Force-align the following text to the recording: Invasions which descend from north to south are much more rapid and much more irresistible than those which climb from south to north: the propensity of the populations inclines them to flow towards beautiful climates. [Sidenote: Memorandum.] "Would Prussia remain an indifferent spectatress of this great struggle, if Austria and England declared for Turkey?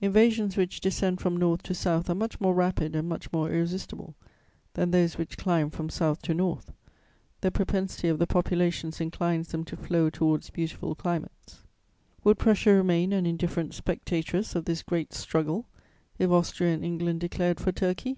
Invasions 0.00 0.56
which 0.56 0.80
descend 0.80 1.20
from 1.20 1.36
north 1.36 1.62
to 1.62 1.72
south 1.72 2.10
are 2.10 2.14
much 2.16 2.40
more 2.40 2.52
rapid 2.52 2.96
and 2.96 3.08
much 3.08 3.32
more 3.32 3.48
irresistible 3.48 4.16
than 4.74 4.90
those 4.90 5.16
which 5.16 5.38
climb 5.38 5.70
from 5.70 5.88
south 5.88 6.20
to 6.22 6.34
north: 6.34 6.72
the 7.42 7.52
propensity 7.52 8.08
of 8.08 8.18
the 8.18 8.26
populations 8.26 9.00
inclines 9.00 9.50
them 9.52 9.64
to 9.66 9.76
flow 9.76 10.10
towards 10.10 10.50
beautiful 10.50 10.96
climates. 10.96 11.52
[Sidenote: 11.52 11.60
Memorandum.] 11.60 12.22
"Would 12.24 12.38
Prussia 12.40 12.74
remain 12.74 13.12
an 13.12 13.24
indifferent 13.26 13.72
spectatress 13.72 14.56
of 14.56 14.64
this 14.64 14.82
great 14.82 15.14
struggle, 15.14 15.68
if 16.18 16.28
Austria 16.28 16.74
and 16.74 16.84
England 16.84 17.20
declared 17.20 17.60
for 17.60 17.70
Turkey? 17.70 18.16